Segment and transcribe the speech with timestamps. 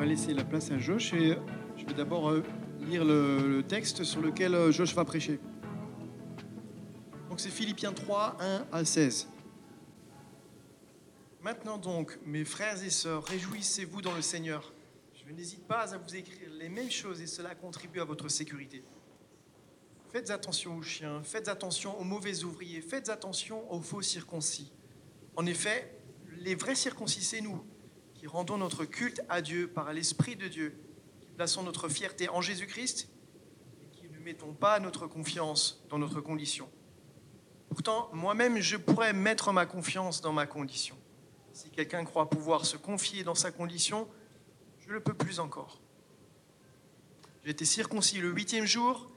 [0.00, 1.36] va laisser la place à Josh et
[1.76, 2.42] je vais d'abord euh,
[2.80, 5.38] lire le, le texte sur lequel euh, Josh va prêcher.
[7.28, 9.28] Donc c'est Philippiens 3, 1 à 16.
[11.42, 14.72] Maintenant donc, mes frères et sœurs, réjouissez-vous dans le Seigneur.
[15.12, 18.82] Je n'hésite pas à vous écrire les mêmes choses et cela contribue à votre sécurité.
[20.10, 24.72] Faites attention aux chiens, faites attention aux mauvais ouvriers, faites attention aux faux circoncis.
[25.36, 25.94] En effet,
[26.38, 27.62] les vrais circoncis, c'est nous,
[28.20, 30.78] qui rendons notre culte à Dieu par l'Esprit de Dieu,
[31.22, 33.08] qui plaçons notre fierté en Jésus-Christ
[33.82, 36.68] et qui ne mettons pas notre confiance dans notre condition.
[37.70, 40.98] Pourtant, moi-même, je pourrais mettre ma confiance dans ma condition.
[41.54, 44.06] Si quelqu'un croit pouvoir se confier dans sa condition,
[44.80, 45.80] je le peux plus encore.
[47.42, 49.10] J'ai été circoncis le huitième jour,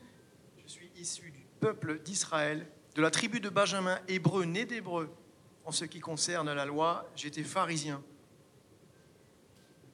[0.66, 5.14] je suis issu du peuple d'Israël, de la tribu de Benjamin, hébreu, né d'hébreu.
[5.66, 8.02] En ce qui concerne la loi, j'étais pharisien.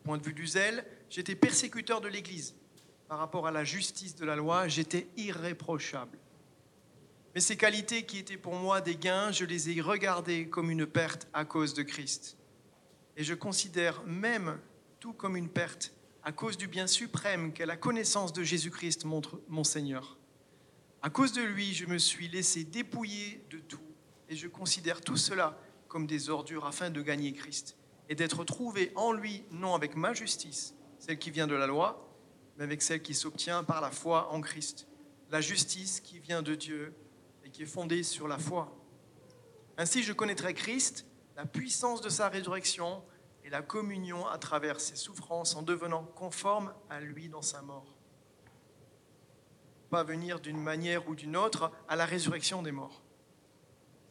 [0.09, 2.55] Point de vue du zèle, j'étais persécuteur de l'Église.
[3.07, 6.17] Par rapport à la justice de la loi, j'étais irréprochable.
[7.35, 10.87] Mais ces qualités qui étaient pour moi des gains, je les ai regardées comme une
[10.87, 12.37] perte à cause de Christ.
[13.17, 14.57] Et je considère même
[14.99, 15.93] tout comme une perte
[16.23, 20.17] à cause du bien suprême qu'est la connaissance de Jésus-Christ, mon Seigneur.
[21.03, 23.85] À cause de lui, je me suis laissé dépouiller de tout
[24.27, 27.75] et je considère tout cela comme des ordures afin de gagner Christ
[28.09, 32.09] et d'être trouvé en lui, non avec ma justice, celle qui vient de la loi,
[32.57, 34.87] mais avec celle qui s'obtient par la foi en Christ,
[35.29, 36.93] la justice qui vient de Dieu
[37.45, 38.75] et qui est fondée sur la foi.
[39.77, 41.05] Ainsi, je connaîtrai Christ,
[41.37, 43.01] la puissance de sa résurrection
[43.45, 47.95] et la communion à travers ses souffrances en devenant conforme à lui dans sa mort.
[49.89, 53.03] Pas venir d'une manière ou d'une autre à la résurrection des morts.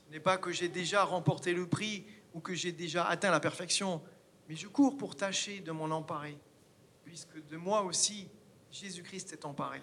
[0.07, 3.41] Ce n'est pas que j'ai déjà remporté le prix ou que j'ai déjà atteint la
[3.41, 4.03] perfection,
[4.49, 6.39] mais je cours pour tâcher de m'en emparer,
[7.05, 8.29] puisque de moi aussi,
[8.71, 9.83] Jésus-Christ est emparé.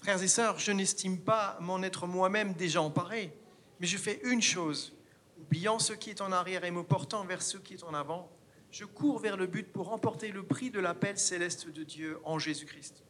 [0.00, 3.32] Frères et sœurs, je n'estime pas m'en être moi-même déjà emparé,
[3.80, 4.94] mais je fais une chose,
[5.40, 8.30] oubliant ce qui est en arrière et me portant vers ce qui est en avant,
[8.70, 12.38] je cours vers le but pour remporter le prix de l'appel céleste de Dieu en
[12.38, 13.04] Jésus-Christ.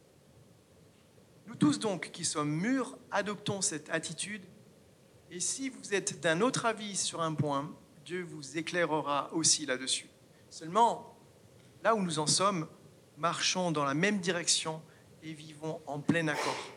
[1.47, 4.43] Nous tous donc qui sommes mûrs, adoptons cette attitude,
[5.31, 10.07] et si vous êtes d'un autre avis sur un point, Dieu vous éclairera aussi là-dessus.
[10.51, 11.17] Seulement,
[11.83, 12.67] là où nous en sommes,
[13.17, 14.79] marchons dans la même direction
[15.23, 16.74] et vivons en plein accord.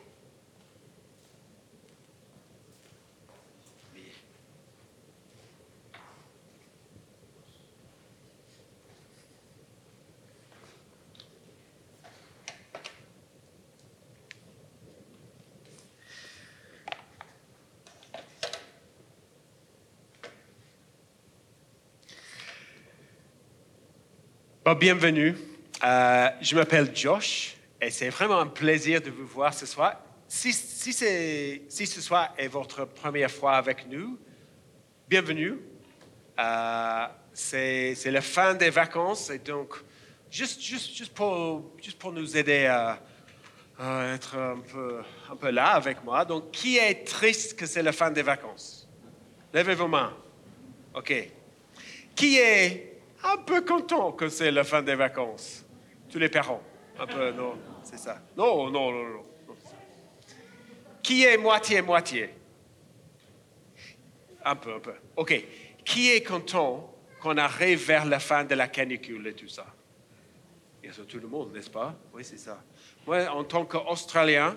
[24.74, 25.34] Bienvenue.
[25.82, 29.96] Euh, je m'appelle Josh et c'est vraiment un plaisir de vous voir ce soir.
[30.26, 34.18] Si, si, si ce soir est votre première fois avec nous,
[35.08, 35.58] bienvenue.
[36.38, 39.74] Euh, c'est la fin des vacances et donc,
[40.30, 43.00] juste, juste, juste, pour, juste pour nous aider à,
[43.78, 45.00] à être un peu,
[45.30, 48.86] un peu là avec moi, donc qui est triste que c'est la fin des vacances?
[49.54, 50.14] Levez vos mains.
[50.94, 51.30] OK.
[52.14, 55.64] Qui est un peu content que c'est la fin des vacances.
[56.08, 56.62] Tous les parents.
[56.98, 58.20] Un peu, non, c'est ça.
[58.36, 59.24] Non, non, non, non.
[61.02, 62.34] Qui est moitié-moitié
[64.44, 64.94] Un peu, un peu.
[65.16, 65.44] OK.
[65.84, 69.66] Qui est content qu'on arrive vers la fin de la canicule et tout ça?
[70.82, 71.94] Bien sûr, tout le monde, n'est-ce pas?
[72.12, 72.62] Oui, c'est ça.
[73.06, 74.56] Moi, en tant qu'Australien,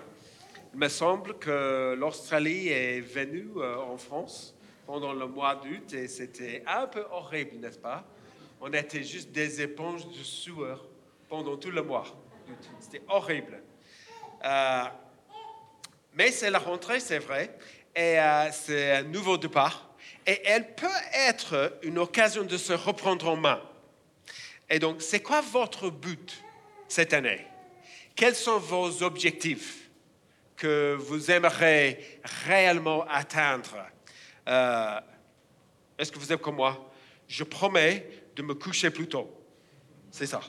[0.72, 4.54] il me semble que l'Australie est venue euh, en France
[4.86, 8.04] pendant le mois d'août et c'était un peu horrible, n'est-ce pas?
[8.64, 10.86] On était juste des éponges de sueur
[11.28, 12.04] pendant tout le mois.
[12.78, 13.60] C'était horrible.
[14.44, 14.84] Euh,
[16.14, 17.58] mais c'est la rentrée, c'est vrai,
[17.94, 19.90] et euh, c'est un nouveau départ.
[20.24, 23.60] Et elle peut être une occasion de se reprendre en main.
[24.70, 26.40] Et donc, c'est quoi votre but
[26.86, 27.44] cette année?
[28.14, 29.90] Quels sont vos objectifs
[30.56, 31.98] que vous aimeriez
[32.46, 33.76] réellement atteindre?
[34.46, 35.00] Euh,
[35.98, 36.88] Est-ce que vous êtes comme moi?
[37.26, 39.30] Je promets de me coucher plus tôt.
[40.10, 40.40] C'est ça.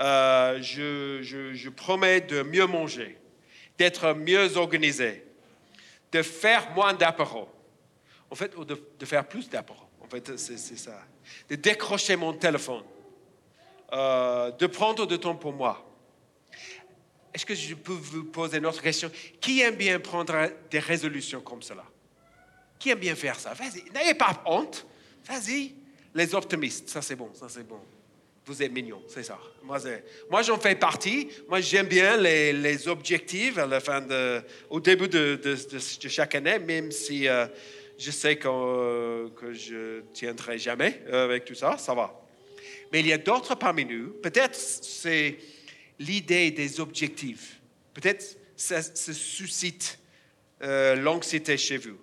[0.00, 3.18] Euh, je, promets de mieux manger,
[3.78, 5.24] d'être mieux organisé,
[6.10, 7.48] de faire moins d'apéros.
[8.30, 9.86] En fait, ou de, faire plus d'apéros.
[10.00, 10.98] En fait, c'est ça.
[11.48, 12.82] De décrocher mon téléphone,
[13.92, 15.86] euh, de prendre du temps pour moi.
[17.32, 19.10] Est-ce que je peux vous poser une autre question?
[19.40, 21.84] Qui aime bien prendre des résolutions comme cela?
[22.78, 23.54] Qui aime bien faire ça?
[23.54, 24.86] Vas-y, n'ayez pas honte.
[25.24, 25.74] Vas-y,
[26.14, 27.80] les optimistes, ça c'est bon, ça c'est bon.
[28.44, 29.38] Vous êtes mignon, c'est ça.
[29.62, 29.78] Moi,
[30.28, 31.28] moi, j'en fais partie.
[31.48, 33.56] Moi, j'aime bien les, les objectifs
[34.68, 35.38] au début de,
[36.08, 37.46] chaque année, même si euh,
[37.96, 42.20] je sais que, que je tiendrai jamais euh, avec tout ça, ça va.
[42.92, 45.38] Mais il y a d'autres parmi nous, peut-être c'est
[46.00, 47.60] l'idée des objectifs.
[47.94, 50.00] Peut-être ça, ça suscite
[50.62, 51.98] euh, l'anxiété chez vous.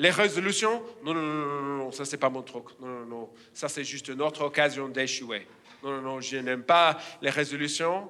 [0.00, 2.64] Les résolutions, non, non, non, non, non, ça c'est pas mon truc.
[2.80, 5.46] Non, non, non, ça c'est juste une autre occasion d'échouer.
[5.82, 8.08] Non, non, non, je n'aime pas les résolutions.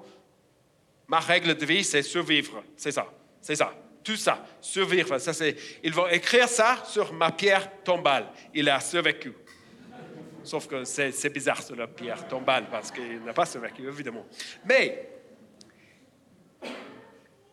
[1.08, 2.62] Ma règle de vie, c'est survivre.
[2.76, 3.74] C'est ça, c'est ça.
[4.04, 5.18] Tout ça, survivre.
[5.18, 8.28] Ça, c'est, ils vont écrire ça sur ma pierre tombale.
[8.54, 9.32] Il a survécu.
[10.44, 14.26] Sauf que c'est, c'est bizarre sur la pierre tombale parce qu'il n'a pas survécu, évidemment.
[14.64, 15.10] Mais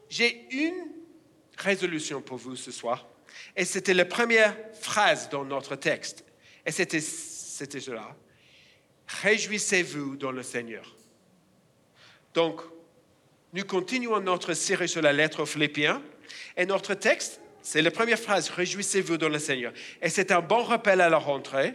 [0.08, 0.92] j'ai une
[1.58, 3.08] résolution pour vous ce soir.
[3.58, 6.24] Et c'était la première phrase dans notre texte.
[6.64, 8.16] Et c'était, c'était cela.
[9.08, 10.96] Réjouissez-vous dans le Seigneur.
[12.36, 12.62] Donc,
[13.54, 16.04] nous continuons notre série sur la lettre aux Philippiens.
[16.56, 19.74] Et notre texte, c'est la première phrase, Réjouissez-vous dans le Seigneur.
[20.04, 21.74] Et c'est un bon rappel à la rentrée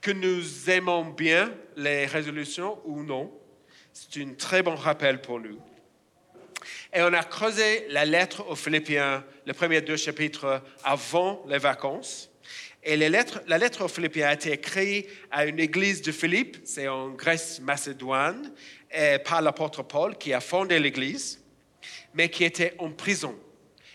[0.00, 3.30] que nous aimons bien les résolutions ou non.
[3.92, 5.60] C'est un très bon rappel pour nous.
[6.94, 12.30] Et on a creusé la lettre aux Philippiens, les premiers deux chapitres avant les vacances.
[12.82, 13.08] Et la
[13.58, 18.52] lettre aux Philippiens a été écrite à une église de Philippe, c'est en Grèce macédoine,
[18.92, 21.42] et par l'apôtre Paul qui a fondé l'église,
[22.12, 23.38] mais qui était en prison.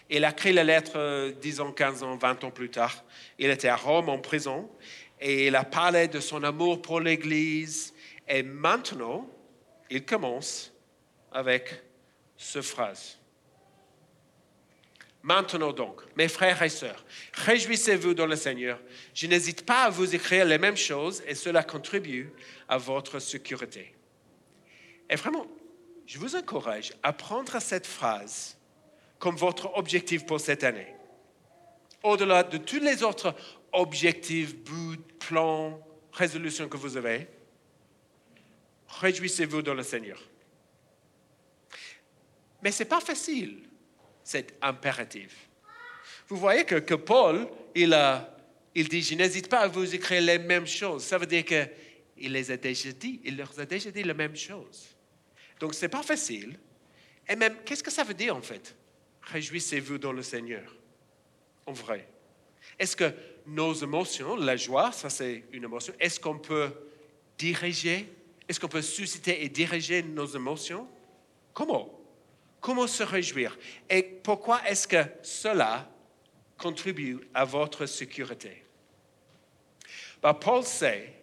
[0.09, 3.03] Il a écrit la lettre euh, 10 ans, 15 ans, 20 ans plus tard.
[3.37, 4.69] Il était à Rome en prison
[5.19, 7.93] et il a parlé de son amour pour l'église.
[8.27, 9.29] Et maintenant,
[9.89, 10.73] il commence
[11.31, 11.83] avec
[12.37, 13.17] cette phrase.
[15.23, 17.03] Maintenant donc, mes frères et sœurs,
[17.33, 18.79] réjouissez-vous dans le Seigneur.
[19.13, 22.31] Je n'hésite pas à vous écrire les mêmes choses et cela contribue
[22.69, 23.93] à votre sécurité.
[25.09, 25.47] Et vraiment,
[26.05, 28.57] je vous encourage à prendre cette phrase
[29.19, 30.93] comme votre objectif pour cette année.
[32.03, 33.35] Au-delà de tous les autres
[33.73, 37.27] objectifs, buts, plans, résolutions que vous avez,
[38.87, 40.21] réjouissez-vous dans le Seigneur.
[42.61, 43.63] Mais ce n'est pas facile,
[44.23, 45.49] c'est impératif.
[46.27, 48.35] Vous voyez que, que Paul, il, a,
[48.75, 51.03] il dit, je n'hésite pas à vous écrire les mêmes choses.
[51.03, 54.35] Ça veut dire qu'il les a déjà dit, il leur a déjà dit la même
[54.35, 54.95] chose.
[55.59, 56.59] Donc, ce n'est pas facile.
[57.29, 58.75] Et même, qu'est-ce que ça veut dire en fait?
[59.21, 60.75] Réjouissez-vous dans le Seigneur,
[61.65, 62.07] en vrai.
[62.79, 63.11] Est-ce que
[63.45, 66.71] nos émotions, la joie, ça c'est une émotion, est-ce qu'on peut
[67.37, 68.07] diriger,
[68.47, 70.87] est-ce qu'on peut susciter et diriger nos émotions?
[71.53, 71.96] Comment?
[72.67, 73.57] Comment se réjouir
[73.89, 75.89] Et pourquoi est-ce que cela
[76.57, 78.61] contribue à votre sécurité?
[80.21, 81.13] Ben, Paul sait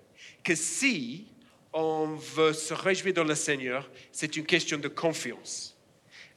[0.43, 1.26] que si
[1.70, 5.76] on veut se réjouir dans le Seigneur, c'est une question de confiance.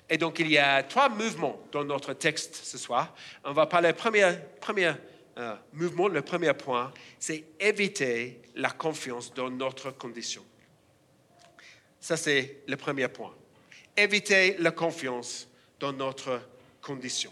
[0.10, 3.16] Et donc, il y a trois mouvements dans notre texte ce soir.
[3.46, 4.92] On va parler, premier, premier
[5.38, 10.44] euh, mouvement, le premier point, c'est éviter la confiance dans notre condition.
[12.02, 13.37] Ça, c'est le premier point.
[13.98, 15.50] Éviter la confiance
[15.80, 16.42] dans notre
[16.82, 17.32] condition.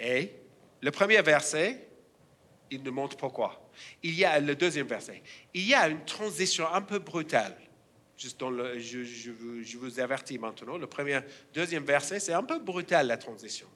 [0.00, 0.32] Et
[0.80, 1.86] le premier verset,
[2.70, 3.70] il nous montre pourquoi.
[4.02, 5.22] Il y a le deuxième verset.
[5.52, 7.56] Il y a une transition un peu brutale.
[8.16, 9.30] Juste dans le, je, je
[9.62, 10.76] je vous avertis maintenant.
[10.76, 11.20] Le premier,
[11.54, 13.66] deuxième verset, c'est un peu brutal la transition.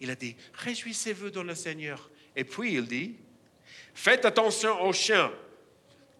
[0.00, 2.10] Il a dit Réjouissez-vous dans le Seigneur.
[2.36, 3.16] Et puis il dit
[3.94, 5.32] Faites attention aux chiens.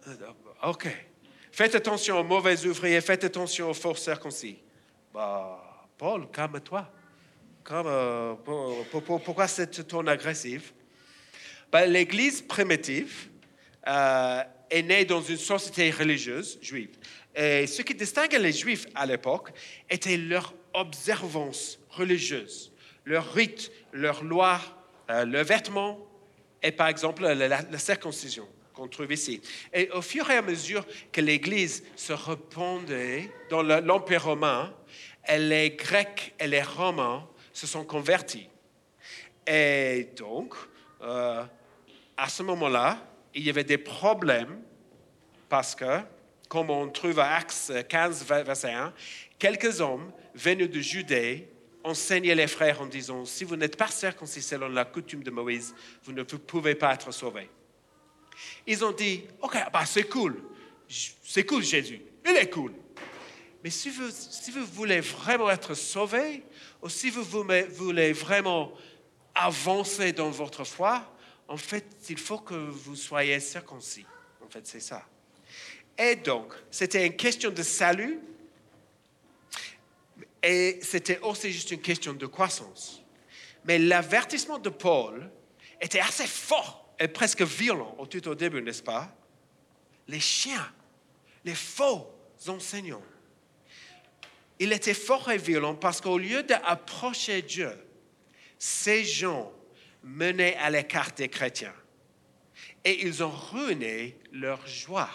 [0.07, 0.15] Euh,
[0.63, 0.87] OK.
[1.51, 3.01] Faites attention aux mauvais ouvriers.
[3.01, 4.57] Faites attention aux faux circoncis.
[5.13, 6.89] Bah, Paul, calme-toi.
[7.65, 10.73] Calme, pour- pour- pour- pourquoi c'est ton agressif
[11.71, 13.29] Ben, L'Église primitive
[13.87, 16.89] euh, est née dans une société religieuse juive.
[17.35, 19.51] Et ce qui distinguait les Juifs à l'époque
[19.89, 22.71] était leur observance religieuse,
[23.05, 24.59] leurs rites, leurs lois,
[25.09, 25.99] euh, leurs vêtements
[26.61, 28.47] et par exemple la circoncision
[29.09, 29.41] ici.
[29.73, 34.73] Et au fur et à mesure que l'Église se répandait dans le- l'Empire romain,
[35.29, 38.47] les Grecs et les Romains se sont convertis.
[39.45, 40.53] Et donc,
[41.01, 41.43] euh,
[42.17, 44.61] à ce moment-là, il y avait des problèmes
[45.49, 45.99] parce que,
[46.47, 48.93] comme on trouve à Actes 15, verset 1,
[49.37, 51.47] quelques hommes venus de Judée
[51.83, 55.73] enseignaient les frères en disant, si vous n'êtes pas circoncis selon la coutume de Moïse,
[56.03, 57.49] vous ne pouvez pas être sauvés.
[58.65, 60.41] Ils ont dit, OK, bah c'est cool,
[60.87, 62.73] c'est cool Jésus, il est cool.
[63.63, 66.43] Mais si vous, si vous voulez vraiment être sauvé,
[66.81, 68.71] ou si vous voulez, vraiment
[69.35, 71.13] avancer dans votre foi,
[71.47, 74.05] en fait, il faut que vous soyez circoncis.
[74.45, 75.03] En fait, c'est ça.
[75.97, 78.19] Et donc, c'était une question de salut
[80.41, 83.01] et c'était aussi juste une question de croissance.
[83.65, 85.29] Mais l'avertissement de Paul
[85.81, 89.15] était assez fort et presque violent au tout au début, n'est-ce pas?
[90.07, 90.71] Les chiens,
[91.45, 92.07] les faux
[92.47, 93.03] enseignants.
[94.59, 97.71] Il était fort et violent parce qu'au lieu d'approcher Dieu,
[98.57, 99.53] ces gens
[100.03, 101.73] menaient à l'écart des chrétiens.
[102.83, 105.09] Et ils ont ruiné leur joie.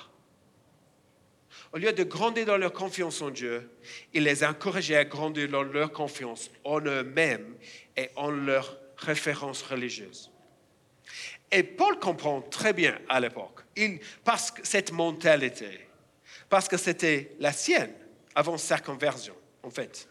[1.73, 3.71] Au lieu de grandir dans leur confiance en Dieu,
[4.13, 7.57] il les encourageait à grandir dans leur confiance en eux-mêmes
[7.97, 10.31] et en leurs références religieuses.
[11.51, 13.61] Et Paul comprend très bien à l'époque,
[14.25, 15.89] parce que cette mentalité,
[16.49, 17.93] parce que c'était la sienne
[18.35, 20.09] avant sa conversion, en fait.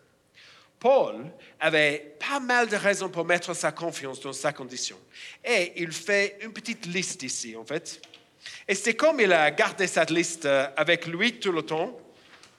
[0.80, 4.98] Paul avait pas mal de raisons pour mettre sa confiance dans sa condition.
[5.44, 8.02] Et il fait une petite liste ici, en fait.
[8.68, 11.98] Et c'est comme il a gardé cette liste euh, avec lui tout le temps.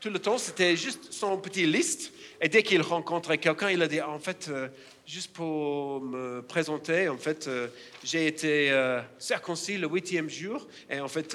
[0.05, 2.13] Tout le temps, c'était juste son petite liste.
[2.39, 4.69] Et dès qu'il rencontrait quelqu'un, il a dit, en fait, euh,
[5.07, 7.69] juste pour me présenter, en fait, euh,
[8.05, 8.71] j'ai été
[9.19, 10.69] circoncis le huitième jour.
[10.91, 11.35] Et en fait,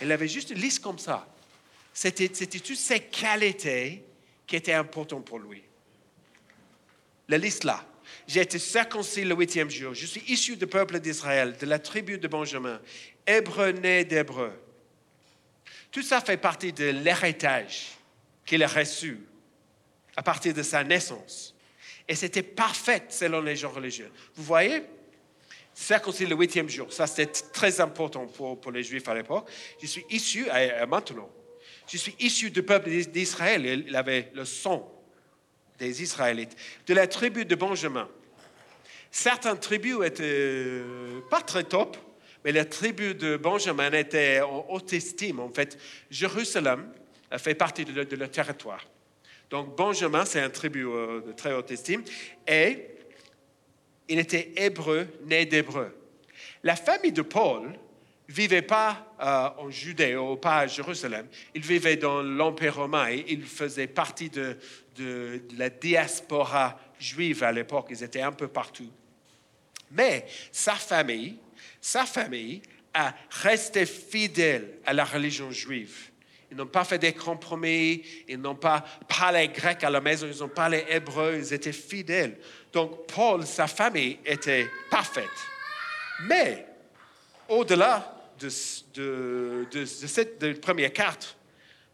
[0.00, 1.28] il avait juste une liste comme ça.
[1.92, 4.02] C'était, c'était toutes ces qualités
[4.46, 5.62] qui étaient importantes pour lui.
[7.28, 7.84] La liste là.
[8.26, 9.92] J'ai été circoncis le huitième jour.
[9.92, 12.80] Je suis issu du peuple d'Israël, de la tribu de Benjamin
[13.26, 14.52] hébreu né d'hébreu.
[15.90, 17.95] Tout ça fait partie de l'héritage
[18.46, 19.20] qu'il a reçu
[20.16, 21.54] à partir de sa naissance.
[22.08, 24.10] Et c'était parfait selon les gens religieux.
[24.36, 24.82] Vous voyez,
[25.74, 29.50] circoncis le huitième jour, ça c'était très important pour, pour, les Juifs à l'époque.
[29.82, 30.46] Je suis issu,
[30.88, 31.28] maintenant,
[31.88, 33.84] je suis issu du peuple d'Israël.
[33.86, 34.92] Il avait le sang
[35.78, 38.08] des Israélites, de la tribu de Benjamin.
[39.10, 40.82] Certaines tribus étaient
[41.28, 41.96] pas très top,
[42.44, 45.40] mais la tribu de Benjamin était en haute estime.
[45.40, 45.78] En fait,
[46.10, 46.90] Jérusalem
[47.38, 48.84] fait partie de, leur territoire.
[49.50, 52.02] Donc, Benjamin, c'est un tribu euh, de très haute estime.
[52.46, 52.86] Et
[54.08, 55.94] il était hébreu, né d'hébreu.
[56.62, 57.72] La famille de Paul
[58.28, 61.28] vivait pas euh, en Judée ou pas à Jérusalem.
[61.54, 64.58] Il vivait dans l'Empire romain et il faisait partie de,
[64.96, 67.86] de la diaspora juive à l'époque.
[67.90, 68.90] Ils étaient un peu partout.
[69.92, 71.38] Mais sa famille
[71.86, 72.62] sa famille
[72.94, 76.10] a resté fidèle à la religion juive.
[76.50, 80.44] Ils n'ont pas fait des compromis, ils n'ont pas parlé grec à la maison, ils
[80.44, 82.38] ont parlé hébreu, ils étaient fidèles.
[82.72, 85.28] Donc Paul, sa famille était parfaite.
[86.22, 86.66] Mais
[87.48, 91.36] au-delà de, cette première carte,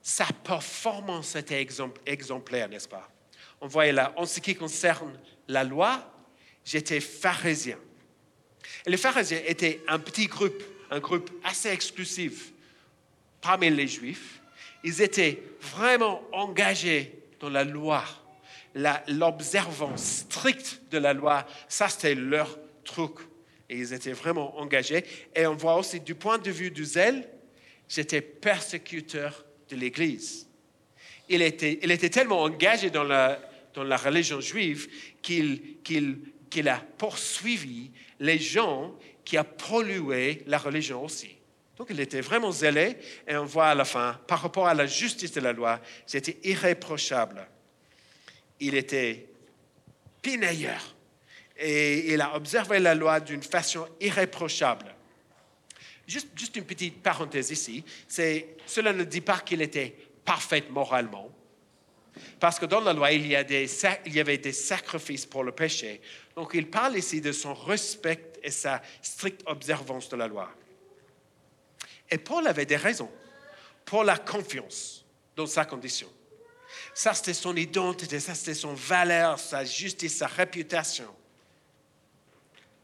[0.03, 1.67] sa performance était
[2.07, 3.09] exemplaire, n'est-ce pas?
[3.61, 5.19] On voyait là, en ce qui concerne
[5.49, 6.13] la loi,
[6.65, 7.79] j'étais pharisien.
[8.87, 12.53] Les pharisiens étaient un petit groupe, un groupe assez exclusif
[13.41, 14.42] parmi les Juifs.
[14.85, 18.05] Ils étaient vraiment engagés dans la loi,
[19.09, 21.47] l'observance stricte de la loi.
[21.69, 23.12] Ça, c'était leur truc.
[23.69, 25.05] Et ils étaient vraiment engagés.
[25.35, 27.29] Et on voit aussi du point de vue du zèle,
[27.89, 30.49] j'étais persécuteur de l'Église.
[31.29, 33.39] Il était, tellement engagé dans la,
[33.75, 34.89] religion juive
[35.23, 41.37] qu'il a poursuivi les gens qui ont pollué la religion aussi.
[41.83, 42.97] Donc il était vraiment zélé
[43.27, 46.37] et on voit à la fin, par rapport à la justice de la loi, c'était
[46.45, 47.45] irréprochable.
[48.61, 49.27] Il était
[50.23, 50.95] pinailleur
[51.57, 54.95] et il a observé la loi d'une façon irréprochable.
[56.07, 61.33] Juste, une petite parenthèse ici, cela ne dit pas qu'il était parfait moralement,
[62.39, 66.01] parce que dans la loi, il y, avait des sacrifices pour le péché.
[66.37, 70.49] Donc il parle ici de son respect et sa stricte observance de la loi.
[72.12, 73.11] Et Paul avait des raisons
[73.87, 75.02] pour la confiance
[75.35, 76.09] dans sa condition.
[76.92, 81.09] Ça, c'était son identité, ça, c'était son valeur, sa justice, sa réputation.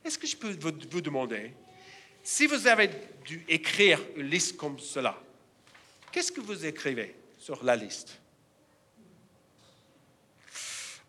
[0.02, 0.56] Est-ce que je peux
[0.90, 1.52] vous demander,
[2.22, 2.88] si vous avez
[3.22, 5.20] dû écrire une liste comme cela,
[6.10, 8.18] qu'est-ce que vous écrivez sur la liste?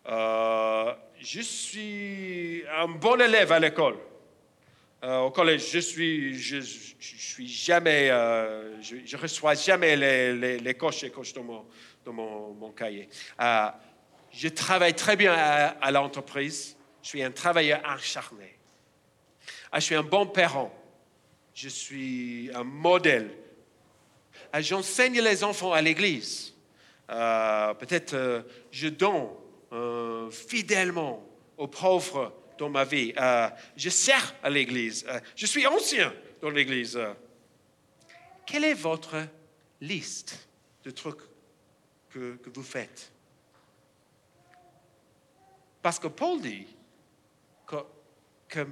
[0.06, 3.96] Euh, je suis un bon élève à l'école.
[5.02, 11.10] Euh, au collège, je suis, je, suis jamais, euh, je, reçois jamais les, coches et
[11.10, 11.64] coches dans mon,
[12.04, 13.08] dans mon, cahier.
[13.38, 16.76] je travaille très bien à, l'entreprise.
[17.02, 18.58] Je suis un travailleur acharné.
[19.74, 20.74] je suis un bon parent.
[21.54, 23.30] Je suis un modèle.
[24.58, 26.54] J'enseigne les enfants à l'église.
[27.08, 29.28] Peut-être je donne
[29.72, 31.24] euh, fidèlement
[31.56, 33.12] aux pauvres dans ma vie.
[33.16, 35.04] Euh, je sers à l'Église.
[35.08, 36.12] Euh, je suis ancien
[36.42, 36.98] dans l'Église.
[38.46, 39.16] quelle est votre
[39.80, 40.48] liste
[40.84, 41.20] de trucs
[42.10, 43.10] que, vous faites?
[45.80, 46.66] Parce que Paul dit
[47.66, 47.76] que,
[48.46, 48.66] que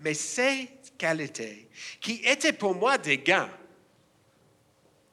[0.00, 0.12] mais
[0.96, 1.68] qualités,
[2.00, 3.50] qui étaient pour moi des gains,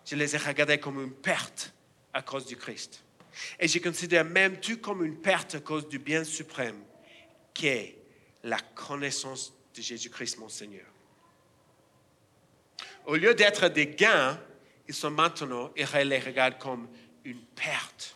[0.05, 1.73] je les ai regardées comme une perte
[2.13, 3.03] à cause du Christ.
[3.59, 6.77] Et je considère même tout comme une perte à cause du bien suprême,
[7.53, 7.97] qui est
[8.43, 10.85] la connaissance de Jésus-Christ, mon Seigneur.
[13.05, 14.39] Au lieu d'être des gains,
[14.87, 16.87] ils sont maintenant, ils les regardent comme
[17.23, 18.15] une perte.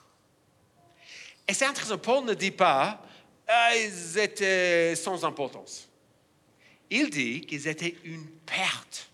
[1.48, 3.01] Et c'est intéressant, Paul ne dit pas,
[3.48, 5.88] ah, ils étaient sans importance.
[6.89, 9.10] Il dit qu'ils étaient une perte.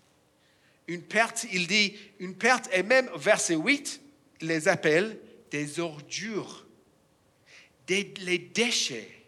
[0.88, 4.00] Une perte, il dit une perte, et même verset 8,
[4.40, 5.18] il les appelle
[5.50, 6.66] des ordures,
[7.86, 9.21] des, les déchets.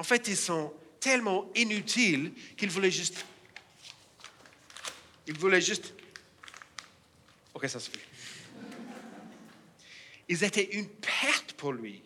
[0.00, 3.22] En fait, ils sont tellement inutiles qu'il voulait juste.
[5.26, 5.92] Il voulait juste.
[7.52, 7.98] Ok, ça suffit.
[10.26, 12.02] Ils étaient une perte pour lui.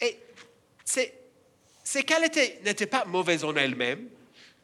[0.00, 0.18] Et
[0.86, 4.08] ces qualités n'étaient pas mauvaises en elles-mêmes,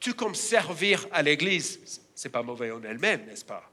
[0.01, 3.71] tout comme servir à l'Église, c'est pas mauvais en elle-même, n'est-ce pas?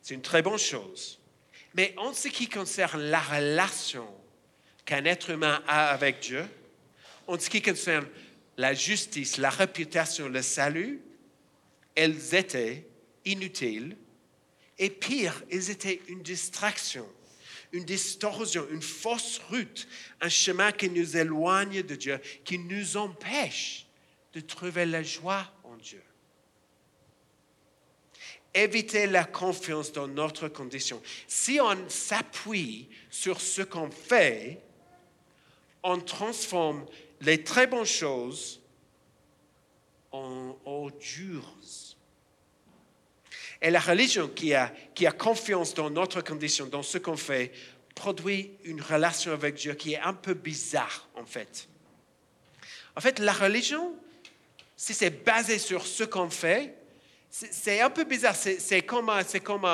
[0.00, 1.20] C'est une très bonne chose.
[1.74, 4.08] Mais en ce qui concerne la relation
[4.84, 6.44] qu'un être humain a avec Dieu,
[7.26, 8.06] en ce qui concerne
[8.56, 11.00] la justice, la réputation, le salut,
[11.94, 12.86] elles étaient
[13.24, 13.96] inutiles
[14.78, 17.06] et pire, elles étaient une distraction,
[17.72, 19.88] une distorsion, une fausse route,
[20.20, 23.86] un chemin qui nous éloigne de Dieu, qui nous empêche
[24.32, 26.02] de trouver la joie en Dieu.
[28.52, 31.02] Éviter la confiance dans notre condition.
[31.26, 34.60] Si on s'appuie sur ce qu'on fait,
[35.84, 36.84] on transforme
[37.20, 38.60] les très bonnes choses
[40.10, 41.54] en ordures.
[43.60, 47.52] Et la religion qui a, qui a confiance dans notre condition, dans ce qu'on fait,
[47.94, 51.68] produit une relation avec Dieu qui est un peu bizarre, en fait.
[52.96, 53.94] En fait, la religion,
[54.76, 56.74] si c'est basé sur ce qu'on fait,
[57.30, 58.36] c'est un peu bizarre.
[58.36, 59.66] C'est comme, c'est comme,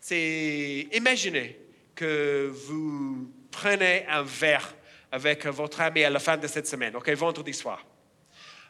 [0.00, 1.58] c'est imaginez
[1.94, 4.74] que vous prenez un verre
[5.12, 7.84] avec votre ami à la fin de cette semaine, ok, vendredi soir.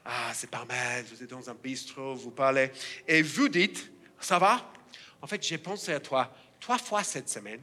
[0.04, 2.72] Ah, c'est pas mal, vous êtes dans un bistrot, vous parlez,
[3.06, 4.72] et vous dites, ça va?
[5.22, 7.60] En fait, j'ai pensé à toi trois fois cette semaine.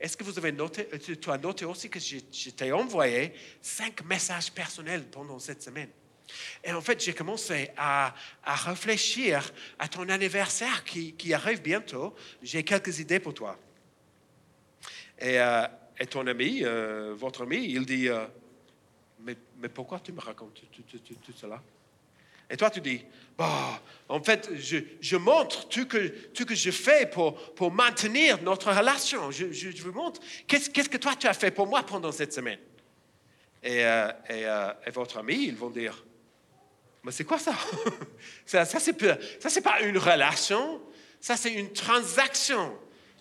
[0.00, 4.50] Est-ce que vous avez noté, tu as noté aussi que je t'ai envoyé cinq messages
[4.50, 5.90] personnels pendant cette semaine?
[6.64, 8.12] Et en fait, j'ai commencé à,
[8.42, 12.16] à, réfléchir à ton anniversaire qui, qui arrive bientôt.
[12.42, 13.56] J'ai quelques idées pour toi.
[15.20, 15.66] Et euh,
[16.02, 18.26] et ton ami, euh, votre ami, il dit, euh,
[19.20, 21.62] mais, mais, pourquoi tu me racontes tout, cela?
[22.50, 23.04] Et toi, tu dis,
[23.38, 28.42] bah, en fait, je, je montre tout que, tout que je fais pour, pour maintenir
[28.42, 29.30] notre relation.
[29.30, 32.32] Je, je, vous montre qu'est-ce, qu'est-ce que toi, tu as fait pour moi pendant cette
[32.32, 32.58] semaine.
[33.62, 34.42] Et, euh, et,
[34.88, 36.04] et votre ami, ils vont dire,
[37.04, 37.54] mais c'est quoi ça?
[38.44, 39.00] Ça, ça c'est,
[39.40, 40.82] ça, c'est pas une relation,
[41.20, 42.76] ça, c'est une transaction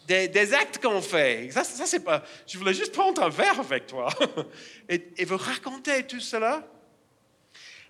[0.08, 1.50] des, actes qu'on fait.
[1.52, 2.24] Ça, c'est pas.
[2.48, 4.10] Je voulais juste prendre un verre avec toi
[4.90, 6.68] et, et vous raconter tout cela.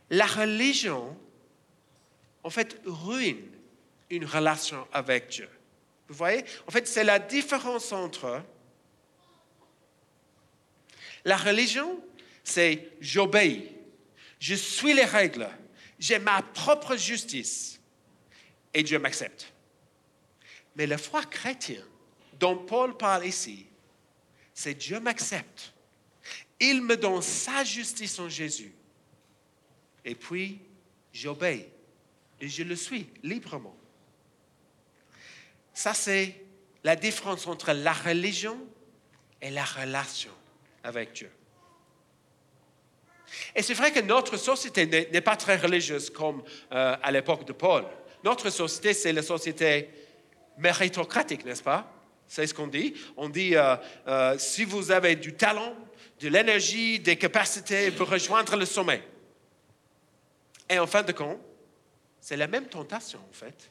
[0.10, 1.18] La religion,
[2.44, 3.50] en fait, ruine
[4.10, 5.50] une relation avec Dieu.
[6.08, 6.44] Vous voyez?
[6.68, 8.44] En fait, c'est la différence entre
[11.26, 12.04] la religion,
[12.44, 13.70] c'est j'obéis,
[14.40, 15.48] je suis les règles,
[16.00, 17.80] j'ai ma propre justice
[18.74, 19.54] et Dieu m'accepte.
[20.76, 21.86] Mais la foi chrétienne,
[22.42, 23.68] dont Paul parle ici,
[24.54, 25.74] c'est Dieu m'accepte.
[26.60, 28.74] Il me donne sa justice en Jésus.
[30.04, 30.60] Et puis,
[31.14, 31.68] j'obéis.
[32.42, 33.76] Et je le suis librement.
[35.74, 36.44] Ça, c'est
[36.84, 38.60] la différence entre la religion
[39.40, 40.32] et la relation
[40.84, 41.32] avec Dieu.
[43.56, 47.54] Et c'est vrai que notre société n'est pas très religieuse comme euh, à l'époque de
[47.54, 47.86] Paul.
[48.24, 49.90] Notre société, c'est la société
[50.58, 52.01] méritocratique, n'est-ce pas?
[52.32, 52.94] C'est ce qu'on dit.
[53.18, 53.76] On dit, euh,
[54.08, 55.76] euh, si vous avez du talent,
[56.22, 59.04] de l'énergie, des capacités pour rejoindre le sommet.
[60.70, 61.42] Et en fin de compte,
[62.22, 63.70] c'est la même tentation, en fait.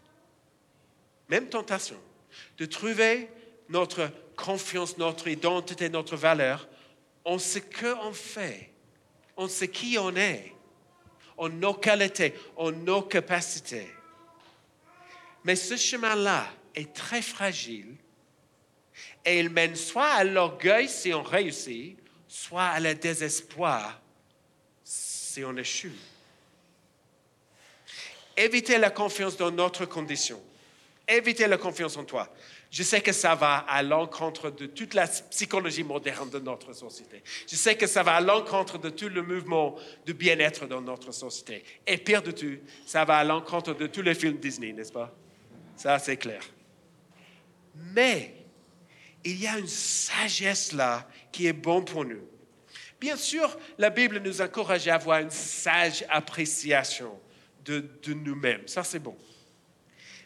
[1.31, 1.96] Même tentation.
[2.59, 3.31] De trouver
[3.70, 6.68] notre confiance, notre identité, notre valeur
[7.25, 8.73] en ce qu'on fait,
[9.38, 10.53] en ce qui on est,
[11.38, 13.88] en nos qualités, en nos capacités.
[15.44, 17.96] Mais ce chemin-là est très fragile
[19.24, 21.98] et il mène soit à l'orgueil si on réussit,
[22.29, 24.00] soit à le désespoir
[24.85, 25.92] si on échoue.
[28.37, 30.40] éviter la confiance dans notre condition,
[31.07, 32.29] éviter la confiance en toi.
[32.70, 37.22] Je sais que ça va à l'encontre de toute la psychologie moderne de notre société.
[37.48, 39.76] Je sais que ça va à l'encontre de tout le mouvement
[40.07, 41.64] de bien-être dans notre société.
[41.87, 45.12] Et pire de tout, ça va à l'encontre de tous les films Disney, n'est-ce pas?
[45.76, 46.42] Ça, c'est clair.
[47.74, 48.39] Mais
[49.24, 52.26] il y a une sagesse là qui est bonne pour nous.
[53.00, 57.18] Bien sûr, la Bible nous encourage à avoir une sage appréciation
[57.64, 58.66] de, nous-mêmes.
[58.66, 59.16] Ça, c'est bon.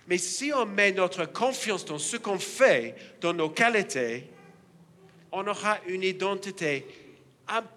[0.07, 4.29] Mais si on met notre confiance dans ce qu'on fait, dans nos qualités,
[5.31, 6.87] on aura une identité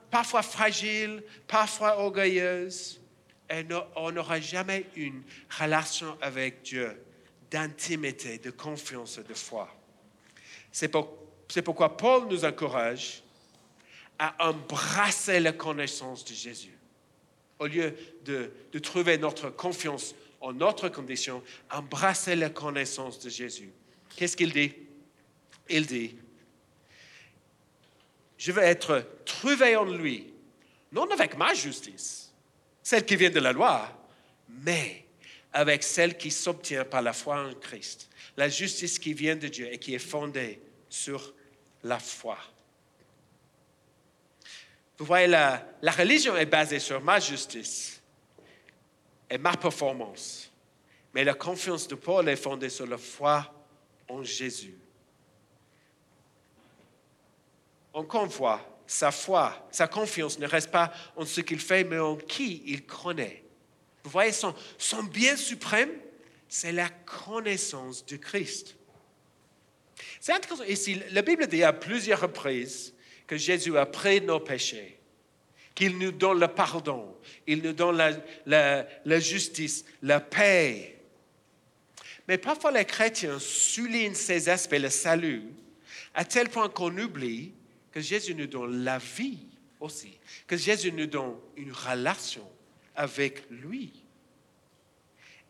[0.10, 3.01] parfois fragile, parfois orgueilleuse,
[3.49, 5.23] et on n'aura jamais une
[5.60, 7.01] relation avec Dieu
[7.49, 9.76] d'intimité, de confiance de foi.
[10.77, 13.23] C'est pourquoi Paul nous encourage
[14.19, 16.77] à embrasser la connaissance de Jésus.
[17.57, 23.71] Au lieu de, trouver notre confiance en notre condition, embrasser la connaissance de Jésus.
[24.15, 24.71] Qu'est-ce qu'il dit?
[25.67, 26.15] Il dit,
[28.37, 30.31] je veux être trouvé en lui,
[30.91, 32.31] non avec ma justice,
[32.83, 33.89] celle qui vient de la loi,
[34.47, 35.05] mais
[35.51, 39.73] avec celle qui s'obtient par la foi en Christ, la justice qui vient de Dieu
[39.73, 41.34] et qui est fondée sur
[41.84, 42.38] la foi.
[44.97, 48.02] Vous voyez, la, religion est basée sur ma justice
[49.30, 50.52] et ma performance.
[51.13, 53.54] Mais la confiance de Paul est fondée sur la foi
[54.08, 54.78] en Jésus.
[57.93, 58.32] Encore une
[58.88, 62.86] sa foi, sa confiance ne reste pas en ce qu'il fait, mais en qui il
[62.86, 63.43] connaît.
[64.04, 64.54] Vous voyez, son,
[65.12, 65.91] bien suprême,
[66.47, 68.78] c'est la connaissance de Christ.
[70.19, 70.63] C'est intéressant.
[70.63, 72.93] Ici, la Bible dit à plusieurs reprises
[73.25, 74.97] que Jésus a pris nos péchés
[75.77, 78.01] qu'il nous donne le pardon, il nous donne
[78.47, 80.97] la, justice, la paix.
[82.27, 85.43] Mais parfois les chrétiens soulignent ces aspects, le salut,
[86.15, 87.51] à tel point qu'on oublie
[87.91, 89.38] que Jésus nous donne la vie
[89.79, 92.49] aussi, que Jésus nous donne une relation
[92.95, 93.93] avec lui.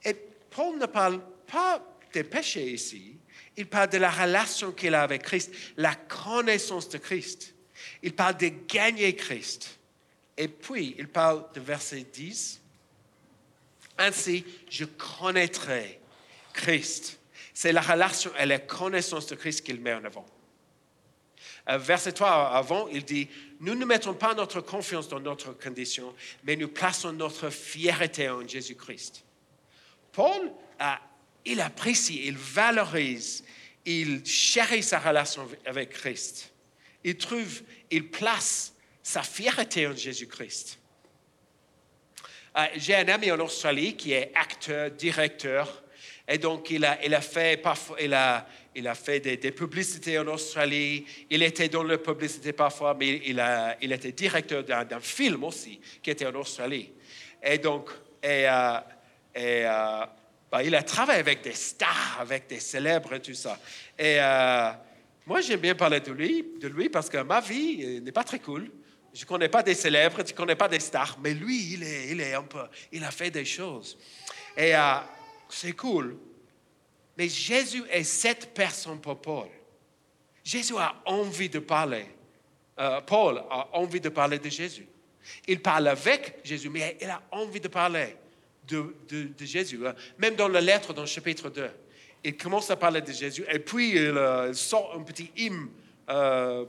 [0.03, 0.13] Et
[0.49, 1.81] Paul ne parle pas
[2.13, 3.17] des péchés ici,
[3.55, 7.55] il parle de la relation qu'il a avec Christ, la connaissance de Christ.
[8.03, 9.79] Il parle de gagner Christ.
[10.37, 12.61] Et puis, il parle de verset 10.
[13.97, 15.99] Ainsi, je connaîtrai
[16.53, 17.19] Christ.
[17.53, 20.25] C'est la relation et la connaissance de Christ qu'il met en avant.
[21.69, 23.27] Euh, verset 3 avant, il dit,
[23.59, 28.47] nous ne mettons pas notre confiance dans notre condition, mais nous plaçons notre fierté en
[28.47, 29.23] Jésus-Christ.
[30.11, 30.51] Paul,
[31.47, 33.43] il apprécie, il valorise,
[33.85, 36.51] il chérit sa relation avec Christ.
[37.03, 40.79] Il trouve, il place sa fierté en Jésus-Christ.
[42.57, 45.83] Euh, j'ai un ami en Australie qui est acteur, directeur,
[46.27, 47.59] et donc il a, fait,
[49.19, 51.05] des, publicités en Australie.
[51.29, 56.25] Il était dans la publicité parfois, mais il, était directeur d'un film aussi qui était
[56.25, 56.91] en Australie.
[57.41, 57.91] Et donc,
[58.25, 58.79] euh,
[59.37, 60.05] euh,
[60.51, 63.59] bah, il a travaillé avec des stars, avec des célèbres tout ça.
[63.97, 64.17] Et
[65.27, 68.39] moi, j'aime bien parler de lui, de lui parce que ma vie n'est pas très
[68.39, 68.71] cool.
[69.13, 71.83] Je ne connais pas des célèbres, je ne connais pas des stars, mais lui, il
[71.83, 73.97] est, il est un peu, il a fait des choses.
[74.55, 74.95] Et euh,
[75.49, 76.17] c'est cool.
[77.17, 79.47] Mais Jésus est cette personne pour Paul.
[80.43, 82.05] Jésus a envie de parler.
[82.79, 84.87] Euh, Paul a envie de parler de Jésus.
[85.47, 88.15] Il parle avec Jésus, mais il a envie de parler
[88.67, 89.85] de, Jésus.
[89.85, 89.95] Hein.
[90.17, 91.69] Même dans la lettre, dans le chapitre 2,
[92.23, 95.69] il commence à parler de Jésus et puis il, euh, sort un petit hymne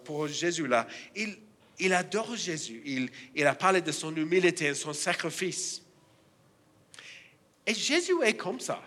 [0.04, 0.86] pour Jésus là.
[1.14, 1.36] Il,
[1.78, 3.10] il adore Jésus.
[3.34, 5.82] Il, a parlé de son humilité et son sacrifice.
[7.66, 8.82] Et Jésus est comme ça.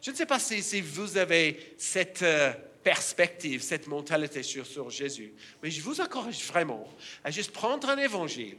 [0.00, 2.52] Je ne sais pas si, vous avez cette euh,
[2.82, 6.88] perspective, cette mentalité sur, sur, Jésus, mais je vous encourage vraiment
[7.22, 8.58] à juste prendre un évangile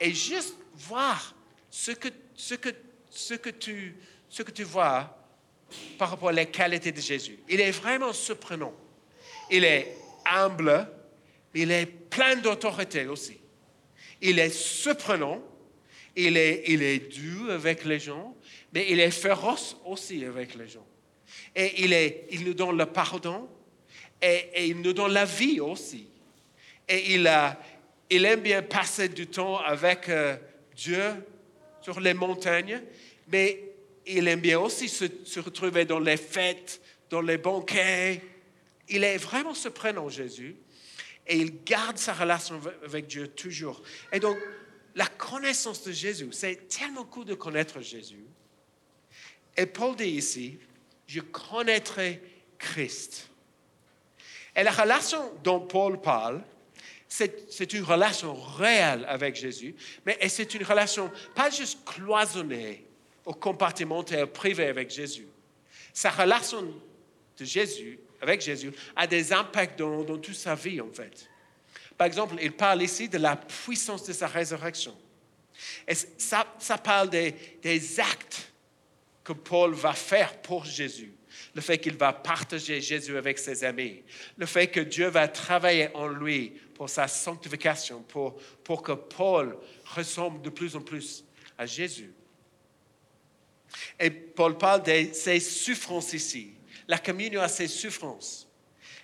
[0.00, 1.34] et juste voir
[1.70, 2.70] ce que, ce que,
[3.16, 3.96] ce que, tu,
[4.28, 5.16] ce que tu vois
[5.98, 7.38] par rapport aux qualités de Jésus.
[7.48, 8.74] Il est vraiment surprenant.
[9.50, 10.88] Il est humble,
[11.54, 13.38] il est plein d'autorité aussi.
[14.20, 15.42] Il est surprenant,
[16.14, 18.36] il est, il est dur avec les gens,
[18.72, 20.86] mais il est féroce aussi avec les gens.
[21.54, 23.48] Et il, est, il nous donne le pardon
[24.20, 26.08] et, il nous donne la vie aussi.
[26.88, 27.60] Et il, a,
[28.10, 30.36] il aime bien passer du temps avec euh,
[30.74, 31.02] Dieu
[31.86, 32.82] sur les montagnes,
[33.28, 33.62] mais
[34.06, 38.20] il aime bien aussi se, retrouver dans les fêtes, dans les banquets.
[38.88, 40.56] Il est vraiment surprenant, Jésus
[41.28, 43.82] et il garde sa relation avec Dieu toujours.
[44.12, 44.36] Et donc,
[44.96, 48.24] la connaissance de Jésus, c'est tellement cool de connaître Jésus,
[49.56, 50.58] Et Paul dit ici,
[51.06, 52.20] je connaîtrai
[52.58, 53.28] Christ.
[54.56, 56.42] Et la relation dont Paul parle,
[57.48, 59.74] c'est une relation réelle avec Jésus,
[60.04, 62.84] mais c'est une relation pas juste cloisonnée
[63.24, 65.26] ou compartimentée, privée avec Jésus.
[65.94, 71.26] Sa relation de Jésus, avec Jésus, a des impacts dans, toute sa vie, en fait.
[71.96, 74.94] Par exemple, il parle ici de la puissance de sa résurrection.
[75.88, 76.44] Et ça,
[76.84, 78.52] parle des actes
[79.24, 81.16] que Paul va faire pour Jésus
[81.54, 84.02] le fait qu'il va partager Jésus avec ses amis,
[84.36, 89.56] le fait que Dieu va travailler en lui pour sa sanctification, pour, pour que Paul
[89.94, 91.24] ressemble de plus en plus
[91.56, 92.12] à Jésus.
[93.98, 96.52] Et Paul parle de ses souffrances ici.
[96.86, 98.46] La communion a ses souffrances.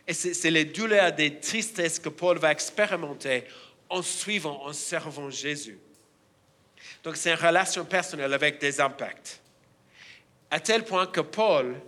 [0.06, 3.44] Et c'est les douleurs, des tristesses que Paul va expérimenter
[3.88, 5.78] en suivant, en servant Jésus.
[7.02, 9.40] Donc c'est une relation personnelle avec des impacts.
[10.50, 11.80] À tel point que Paul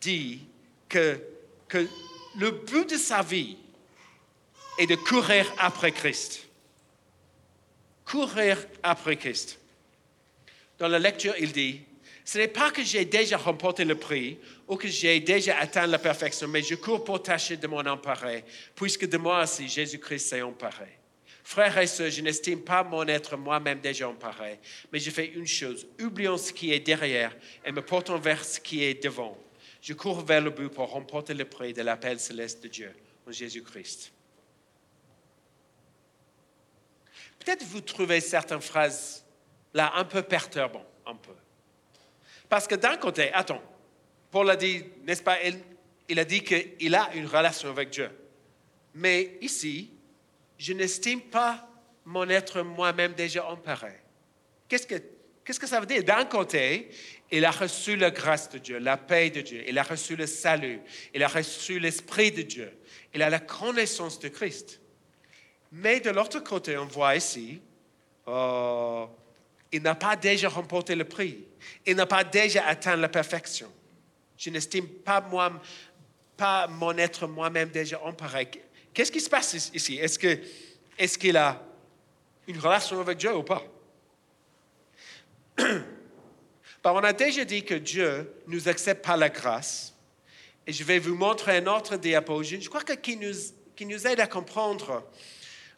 [0.00, 0.46] dit
[0.88, 1.18] que,
[1.66, 1.86] que
[2.38, 3.56] le but de sa vie
[4.80, 6.46] est de courir après Christ.
[8.04, 9.58] Courir après Christ.
[10.78, 11.82] Dans la lecture, il dit,
[12.24, 15.98] ce n'est pas que j'ai déjà remporté le prix ou que j'ai déjà atteint la
[15.98, 20.42] perfection, mais je cours pour tâcher de m'en emparer, puisque de moi aussi Jésus-Christ s'est
[20.42, 20.88] emparé.
[21.44, 24.58] Frères et sœurs, je n'estime pas mon être moi-même déjà emparé,
[24.92, 28.60] mais je fais une chose, oubliant ce qui est derrière et me portant vers ce
[28.60, 29.36] qui est devant.
[29.82, 32.92] Je cours vers le but pour remporter le prix de l'appel céleste de Dieu
[33.26, 34.12] en Jésus-Christ.
[37.44, 39.24] Peut-être vous trouvez certaines phrases
[39.74, 41.32] là un peu perturbantes, un peu.
[42.48, 43.62] Parce que d'un côté, attends,
[44.30, 45.38] Paul a dit, n'est-ce pas,
[46.08, 48.10] il, a dit qu'il a une relation avec Dieu.
[48.94, 49.90] Mais ici,
[50.58, 51.68] je n'estime pas
[52.04, 54.00] mon être moi-même déjà emparé.
[54.68, 54.96] Qu'est-ce que,
[55.44, 56.04] qu'est-ce que ça veut dire?
[56.04, 56.90] D'un côté,
[57.30, 60.26] il a reçu la grâce de Dieu, la paix de Dieu, il a reçu le
[60.26, 60.80] salut,
[61.14, 62.72] il a reçu l'Esprit de Dieu,
[63.14, 64.80] il a la connaissance de Christ.
[65.72, 67.60] Mais de l'autre côté, on voit ici,
[68.26, 69.08] oh,
[69.70, 71.44] il n'a pas déjà remporté le prix,
[71.86, 73.70] il n'a pas déjà atteint la perfection.
[74.36, 75.52] Je n'estime pas, moi,
[76.36, 78.50] pas mon être moi-même déjà emparé.
[78.92, 79.98] Qu'est-ce qui se passe ici?
[79.98, 81.62] Est-ce, qu'il a
[82.48, 83.62] une relation avec Dieu ou pas?
[86.82, 89.94] Ben, on a déjà dit que Dieu nous accepte par la grâce.
[90.66, 92.42] Et je vais vous montrer un autre diapo.
[92.42, 93.34] Je crois que qui nous,
[93.76, 95.06] qui nous aide à comprendre.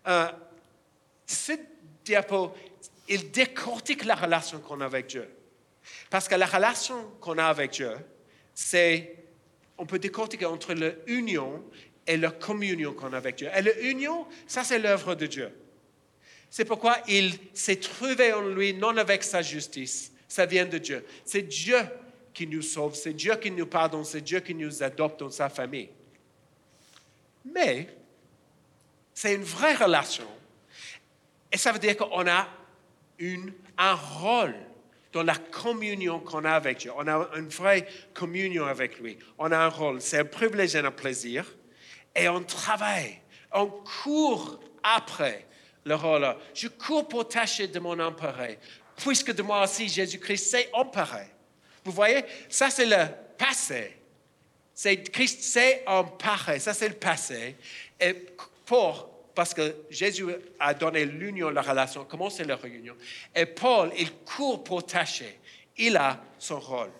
[0.07, 0.29] Euh,
[2.05, 2.53] diapo,
[3.09, 5.29] il décortique la relation qu'on a avec Dieu.
[6.11, 7.93] Parce que la relation qu'on a avec Dieu,
[8.55, 9.17] c'est,
[9.79, 11.65] on peut décortiquer entre l'union
[12.07, 13.49] et la communion qu'on a avec Dieu.
[13.55, 15.53] Et l'union, ça c'est l'œuvre de Dieu.
[16.51, 21.05] C'est pourquoi il s'est trouvé en lui, non avec sa justice, ça vient de Dieu.
[21.25, 21.79] C'est Dieu
[22.35, 25.49] qui nous sauve, c'est Dieu qui nous pardonne, c'est Dieu qui nous adopte dans sa
[25.49, 25.89] famille.
[27.45, 27.89] Mais
[29.23, 30.27] c'est une vraie relation.
[31.53, 32.49] Et ça veut dire qu'on a
[33.21, 34.57] une, un rôle
[35.13, 36.91] dans la communion qu'on a avec Dieu.
[36.97, 39.17] On a une vraie communion avec lui.
[39.39, 40.01] On a un rôle.
[40.01, 41.47] C'est un privilège et un plaisir.
[42.17, 43.21] Et on travaille.
[43.53, 45.47] On court après
[45.85, 46.35] le rôle.
[46.53, 48.49] Je cours pour tâcher de mon empereur
[48.97, 51.29] puisque de moi aussi Jésus-Christ s'est emparé.
[51.85, 53.07] Vous voyez, ça c'est le
[53.39, 53.97] passé.
[54.75, 57.57] C'est Christ s'est emparé, ça c'est le passé.
[58.01, 58.15] Et
[58.67, 60.27] pour, parce que Jésus
[60.59, 62.97] a donné l'union, la relation, comment c'est la réunion?
[63.35, 65.39] Et Paul, il court pour tâcher.
[65.77, 66.91] Il a son rôle.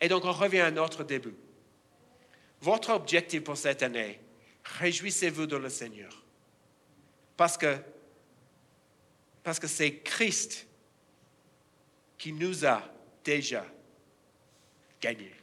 [0.00, 1.34] Et donc on revient à notre début.
[2.60, 4.18] Votre objectif pour cette année,
[4.64, 6.24] réjouissez-vous dans le Seigneur.
[7.36, 7.76] Parce que
[9.42, 10.66] parce que c'est Christ
[12.18, 12.82] qui nous a
[13.24, 13.64] déjà
[15.00, 15.34] gagnés.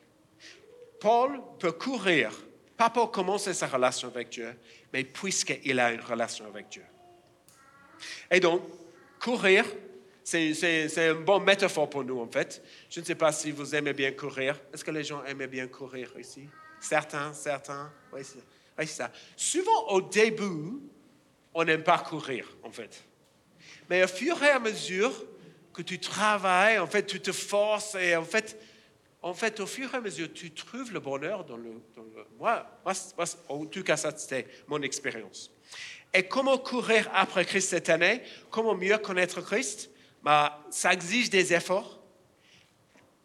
[1.00, 2.32] Paul peut courir,
[2.76, 4.56] pas pour commencer sa relation avec Dieu,
[4.98, 6.84] mais puisqu'il a une relation avec Dieu.
[8.32, 8.64] Et donc,
[9.20, 9.64] courir,
[10.24, 10.56] c'est
[10.98, 12.64] une bonne métaphore pour nous, en fait.
[12.90, 14.60] Je ne sais pas si vous aimez bien courir.
[14.74, 16.50] Est-ce que les gens aiment bien courir ici?
[16.80, 17.94] Certains, certains?
[18.12, 19.12] Oui, c'est ça.
[19.36, 20.80] Souvent, au début,
[21.54, 23.04] on n'aime pas courir, en fait.
[23.92, 25.14] Mais au fur et à mesure
[25.74, 28.60] que tu travailles, en fait, tu te forces et en fait,
[29.22, 31.72] en fait, au fur et à mesure, tu trouves le bonheur dans le.
[32.38, 32.82] moi,
[33.50, 35.52] en tout cas, ça, c'était mon expérience.
[36.14, 38.22] Et comment courir après Christ cette année?
[38.50, 39.90] Comment mieux connaître Christ?
[40.24, 42.00] Bah, Ça exige des efforts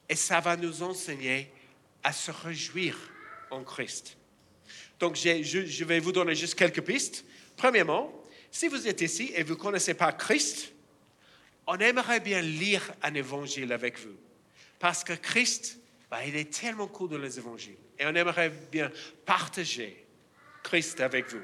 [0.09, 1.53] et ça va nous enseigner
[2.03, 2.97] à se réjouir
[3.51, 4.17] en Christ.
[4.99, 7.25] Donc, je vais vous donner juste quelques pistes.
[7.57, 8.13] Premièrement,
[8.51, 10.73] si vous êtes ici et vous ne connaissez pas Christ,
[11.67, 14.17] on aimerait bien lire un évangile avec vous.
[14.79, 15.79] parce que Christ,
[16.13, 17.79] bah, il est tellement cool dans les évangiles.
[17.99, 18.93] Et on aimerait bien
[19.25, 20.05] partager
[20.63, 21.41] Christ avec vous.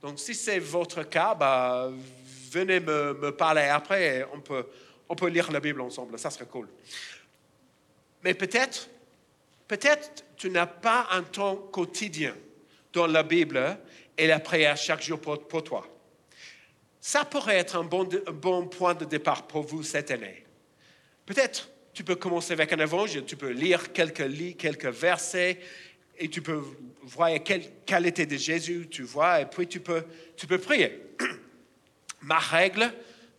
[0.00, 1.92] Donc, si c'est votre cas, bah,
[2.50, 4.20] venez me, parler après.
[4.20, 4.66] Et on, peut,
[5.10, 6.18] on peut lire la Bible ensemble.
[6.18, 6.70] Ça serait cool.
[8.24, 8.88] Mais peut-être,
[9.68, 12.34] peut-être tu n'as pas un temps quotidien
[12.94, 13.78] dans la Bible
[14.16, 15.86] et la prière chaque jour pour, pour toi.
[16.98, 20.46] Ça pourrait être un bon, un bon point de départ pour vous cette année.
[21.26, 21.68] Peut-être
[21.98, 25.58] tu peux commencer avec un évangile, tu peux lire quelques, quelques versets,
[26.16, 26.62] et tu peux
[27.02, 30.04] voir quelle qualité de Jésus tu vois, et puis tu peux,
[30.36, 30.96] tu peux prier.
[32.22, 32.92] Ma règle,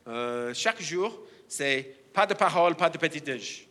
[0.09, 3.65] euh, chaque jour, c'est pas de parole, pas de petit déj.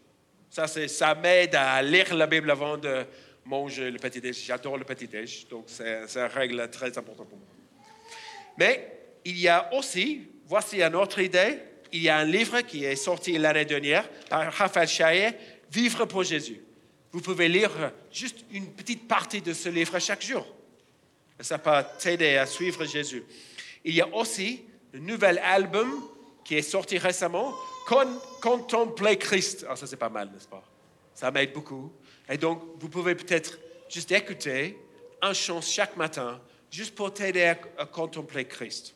[0.49, 3.05] Ça, ça m'aide à lire la Bible avant de
[3.45, 4.43] manger le petit déj.
[4.47, 7.49] J'adore le petit déj, donc c'est une règle très importante pour moi.
[8.57, 8.91] Mais
[9.27, 11.59] il y a aussi, voici une autre idée,
[11.93, 15.39] il y a un livre qui est sorti l'année dernière par Raphaël Chaillet,
[15.71, 16.63] Vivre pour Jésus.
[17.13, 17.71] Vous pouvez lire
[18.11, 20.47] juste une petite partie de ce livre chaque jour.
[21.41, 23.23] Ça peut t'aider à suivre Jésus.
[23.85, 26.03] Il y a aussi un nouvel album
[26.45, 27.55] qui est sorti récemment,
[28.41, 29.65] Contempler Christ.
[29.69, 30.63] Ah, ça, c'est pas mal, n'est-ce pas?
[31.15, 31.91] Ça m'aide beaucoup.
[32.29, 34.79] Et donc, vous pouvez peut-être juste écouter
[35.23, 38.95] un chant chaque matin, juste pour t'aider à, contempler Christ.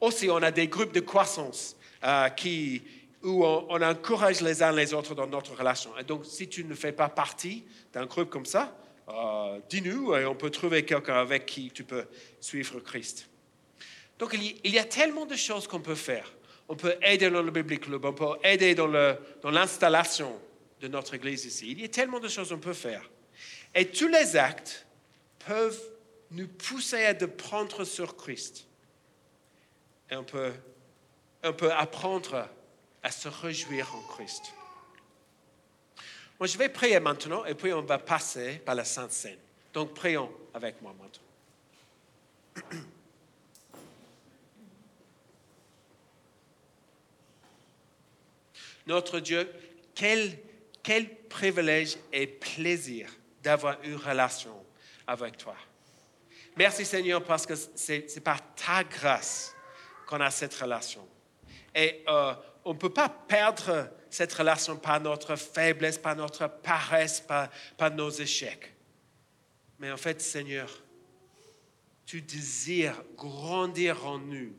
[0.00, 2.82] Aussi, on a des groupes de croissance euh, qui,
[3.22, 5.90] où on, encourage les uns les autres dans notre relation.
[5.98, 8.76] Et donc, si tu ne fais pas partie d'un groupe comme ça,
[9.08, 12.04] euh, dis-nous et on peut trouver quelqu'un avec qui tu peux
[12.40, 13.28] suivre Christ.
[14.18, 16.32] Donc, il y, a tellement de choses qu'on peut faire.
[16.68, 20.38] On peut aider dans le Biblical Club, on peut aider dans l'installation
[20.80, 21.70] de notre Église ici.
[21.70, 23.08] Il y a tellement de choses qu'on peut faire.
[23.74, 24.86] Et tous les actes
[25.46, 25.80] peuvent
[26.32, 28.67] nous pousser à de prendre sur Christ.
[30.10, 30.52] Et on peut,
[31.42, 32.48] on peut apprendre
[33.02, 34.54] à se réjouir en Christ.
[36.38, 39.38] Moi, je vais prier maintenant et puis on va passer par la Sainte Seine.
[39.72, 41.22] Donc, prions avec moi maintenant.
[48.86, 49.52] Notre Dieu,
[49.94, 50.38] quel,
[50.82, 53.10] quel privilège et plaisir
[53.42, 54.54] d'avoir une relation
[55.06, 55.56] avec toi.
[56.56, 59.54] Merci Seigneur parce que c'est par ta grâce
[60.08, 61.06] qu'on a cette relation.
[61.74, 62.32] Et euh,
[62.64, 68.08] on ne peut pas perdre cette relation par notre faiblesse, par notre paresse, par, nos
[68.08, 68.74] échecs.
[69.78, 70.70] Mais en fait, Seigneur,
[72.06, 74.56] tu désires grandir en nous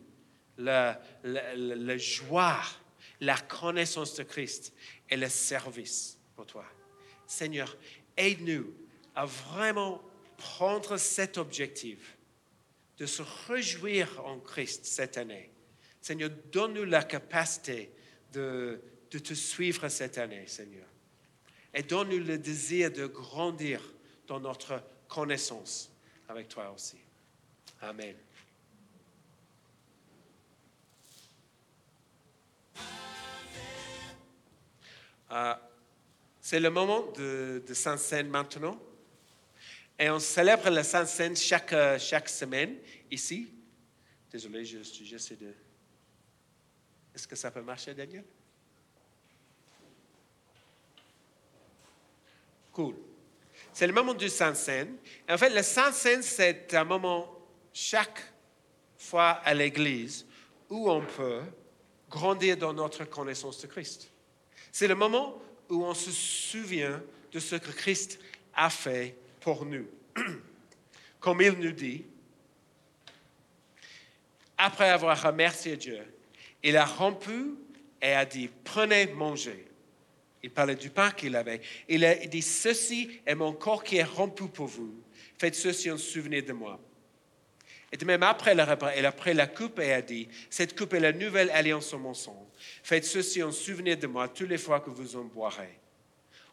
[0.59, 2.61] la, la, joie,
[3.19, 4.71] la connaissance de Christ
[5.09, 6.65] et le service pour toi.
[7.25, 7.75] Seigneur,
[8.15, 8.71] aide-nous
[9.15, 9.99] à vraiment
[10.37, 12.18] prendre cet objectif
[12.99, 15.49] de se réjouir en Christ cette année.
[16.01, 17.91] Seigneur, donne-nous la capacité
[18.33, 20.85] de, te suivre cette année, Seigneur.
[21.73, 23.81] Et donne-nous le désir de grandir
[24.27, 25.89] dans notre connaissance
[26.27, 26.97] avec toi aussi.
[27.81, 28.15] Amen.
[35.31, 35.53] Euh,
[36.41, 38.79] c'est le moment de, de Saint-Seine maintenant.
[39.99, 42.77] Et on célèbre la Saint-Seine chaque, chaque semaine
[43.11, 43.53] ici.
[44.31, 45.53] Désolé, j'essaie de...
[47.13, 48.23] Est-ce que ça peut marcher, Daniel?
[52.71, 52.95] Cool.
[53.73, 54.95] C'est le moment du Saint-Seine.
[55.27, 57.37] En fait, le Saint-Seine, c'est un moment
[57.73, 58.21] chaque
[58.97, 60.25] fois à l'Église
[60.69, 61.41] où on peut
[62.09, 64.09] grandir dans notre connaissance de Christ.
[64.71, 68.19] C'est le moment où on se souvient de ce que Christ
[68.53, 69.87] a fait pour nous.
[71.19, 72.05] Comme il nous dit,
[74.57, 76.01] après avoir remercié Dieu,
[76.63, 77.55] il a rompu
[78.01, 79.65] et a dit, prenez, mangez.
[80.41, 81.61] Il parlait du pain qu'il avait.
[81.87, 84.93] Il a dit, ceci est mon corps qui est rompu pour vous.
[85.37, 86.79] Faites ceci en souvenir de moi.
[87.91, 90.77] Et de même après le repas, il a pris la coupe et a dit, cette
[90.77, 92.49] coupe est la nouvelle alliance en mon sang.
[92.83, 95.78] Faites ceci en souvenir de moi toutes les fois que vous en boirez.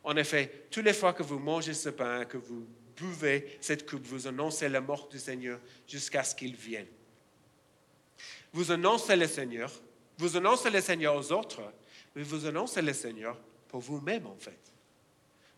[0.06, 2.64] En effet, toutes les fois que vous mangez ce pain, que vous
[2.96, 6.86] buvez cette coupe, vous annoncez la mort du Seigneur jusqu'à ce qu'il vienne.
[8.52, 9.68] Vous annoncez le Seigneur,
[10.16, 11.60] vous annoncez le Seigneur aux autres,
[12.14, 13.36] mais vous annoncez le Seigneur
[13.66, 14.72] pour vous-même en fait.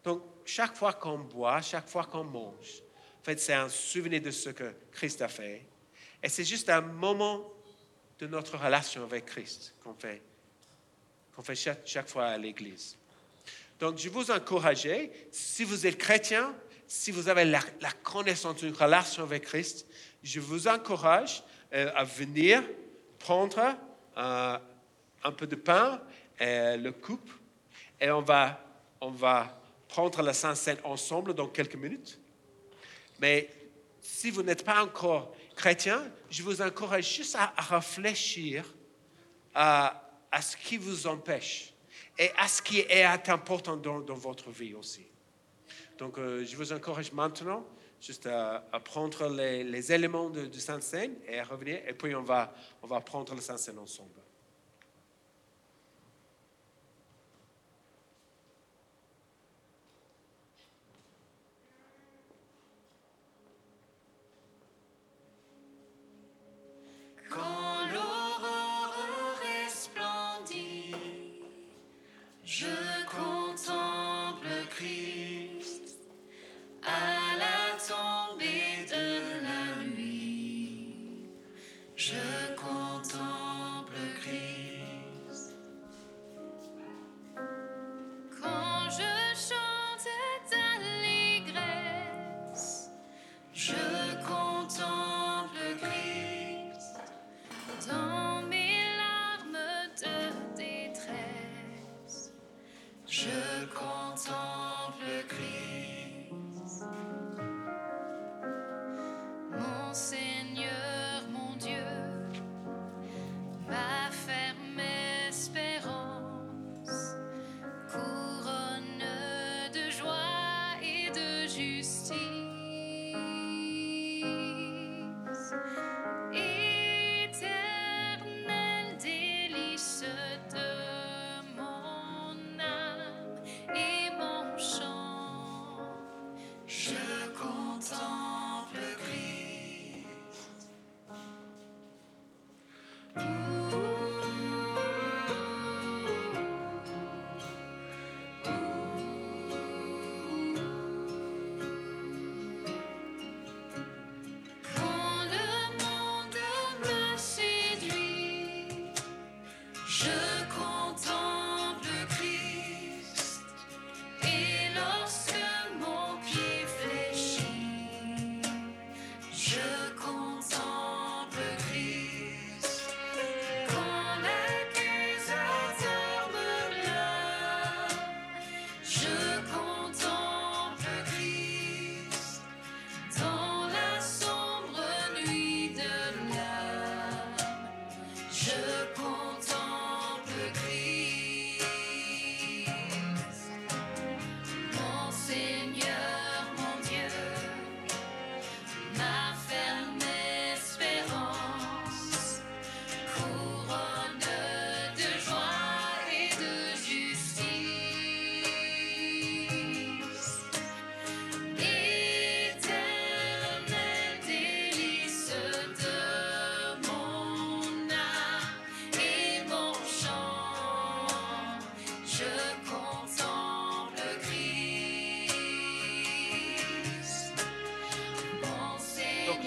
[0.02, 2.82] Donc, chaque fois qu'on boit, chaque fois qu'on mange,
[3.20, 5.66] en fait, c'est un souvenir de ce que Christ a fait.
[6.22, 7.52] Et c'est juste un moment
[8.18, 10.22] de notre relation avec Christ qu'on fait,
[11.36, 12.96] qu'on fait chaque, fois à l'Église.
[13.78, 14.88] Donc, je vous encourage,
[15.30, 16.54] si vous êtes chrétien,
[16.86, 17.60] si vous avez la,
[18.02, 19.86] connaissance d'une relation avec Christ,
[20.22, 22.62] je vous encourage euh, à venir
[23.18, 23.76] prendre
[24.16, 24.58] euh,
[25.22, 26.00] un peu de pain
[26.40, 27.30] et le coupe
[28.00, 28.64] et on va
[29.00, 32.20] on va prendre la Sainte ensemble dans quelques minutes.
[33.20, 33.48] Mais
[34.00, 38.64] si vous n'êtes pas encore chrétien, je vous encourage juste à, à réfléchir
[39.54, 41.72] à, à, ce qui vous empêche
[42.18, 45.06] et à ce qui est important dans, votre vie aussi.
[45.98, 47.64] Donc, euh, je vous encourage maintenant
[48.00, 52.52] juste à, prendre les, éléments de, du Saint-Seine et à revenir, et puis on va,
[52.82, 54.20] on va prendre le Saint-Seine ensemble.
[72.48, 72.87] Je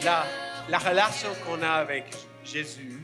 [0.03, 2.05] la, relation qu'on a avec
[2.43, 3.01] Jésus,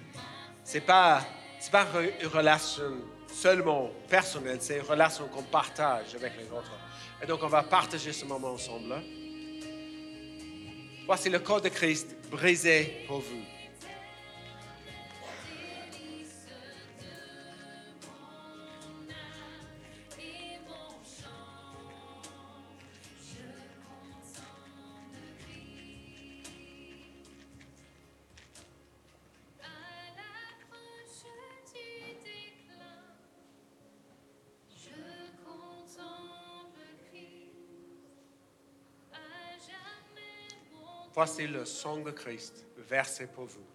[0.63, 1.21] c'est pas
[1.59, 1.87] c'est pas
[2.21, 2.93] une relation
[3.27, 6.71] seulement personnelle, c'est une relation qu'on partage avec les autres.
[7.21, 8.95] Et donc on va partager ce moment ensemble.
[11.05, 13.56] Voici le corps de Christ brisé pour vous.
[41.17, 43.65] Voici le sang de Christ versé pour vous.